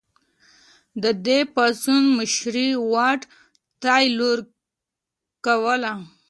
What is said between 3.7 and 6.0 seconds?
تایلور کوله.